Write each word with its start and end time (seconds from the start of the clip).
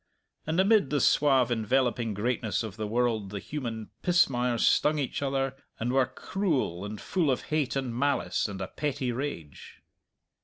And 0.47 0.59
amid 0.59 0.89
the 0.89 0.99
suave 0.99 1.51
enveloping 1.51 2.15
greatness 2.15 2.63
of 2.63 2.75
the 2.75 2.87
world 2.87 3.29
the 3.29 3.37
human 3.37 3.91
pismires 4.01 4.61
stung 4.67 4.97
each 4.97 5.21
other 5.21 5.55
and 5.79 5.93
were 5.93 6.07
cruel, 6.07 6.83
and 6.83 6.99
full 6.99 7.29
of 7.29 7.43
hate 7.53 7.75
and 7.75 7.95
malice 7.95 8.47
and 8.47 8.59
a 8.61 8.67
petty 8.67 9.11
rage. 9.11 9.83